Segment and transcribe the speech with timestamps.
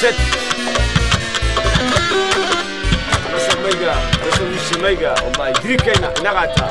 [0.00, 0.16] siyaaad
[3.58, 3.94] amayga
[4.26, 6.70] rasul mishmayga wallahi dirikayna inaqataa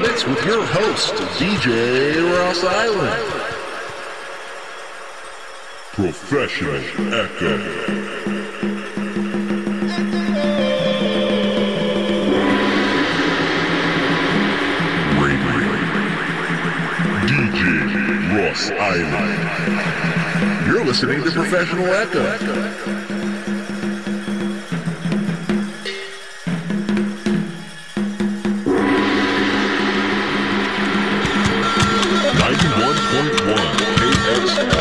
[0.00, 3.32] the mix with your host, DJ Ross Island.
[5.92, 6.76] Professional
[7.14, 7.58] Echo.
[18.30, 20.66] Ross Island.
[20.66, 23.17] You're listening to Professional Echo.
[33.10, 34.77] Ninety-one point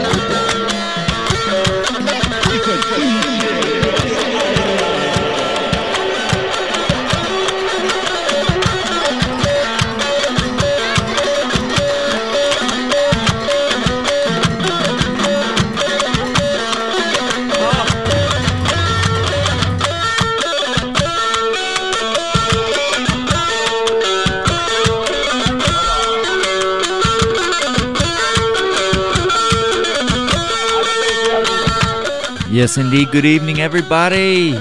[32.57, 33.11] Yes, indeed.
[33.11, 34.55] Good evening, everybody.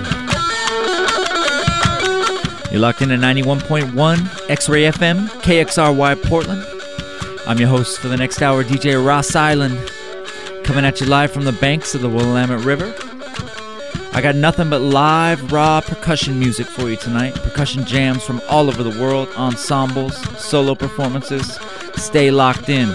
[2.71, 6.63] You're locked in at 91.1 X Ray FM, KXRY Portland.
[7.47, 9.79] I'm your host for the next hour, DJ Ross Island,
[10.63, 12.95] coming at you live from the banks of the Willamette River.
[14.13, 17.35] I got nothing but live, raw percussion music for you tonight.
[17.37, 21.59] Percussion jams from all over the world, ensembles, solo performances.
[21.95, 22.95] Stay locked in.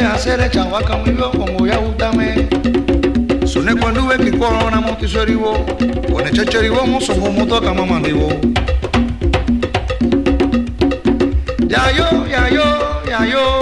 [0.00, 2.48] vieja sere chawaka mwivyo kongo ya utame
[3.46, 5.52] sune kwa nduwe kikolo na motiso eribo
[6.12, 8.32] kone cheche eribo musongo motoka mamandibo
[11.68, 12.64] yayo yayo
[13.10, 13.55] yayo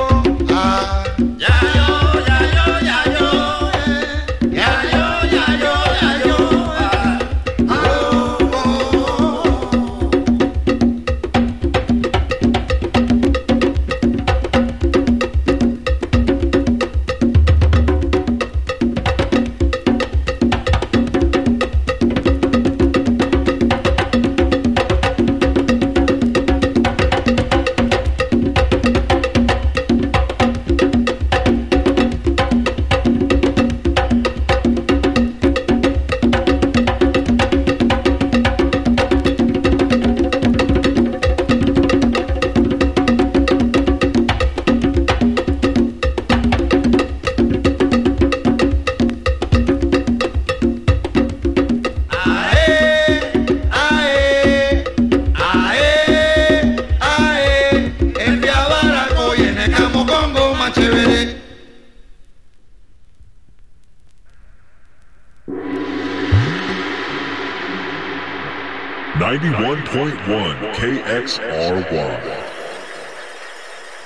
[69.25, 72.45] 91.1 KXRY.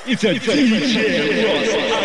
[0.06, 1.97] It's a, DJ Ross.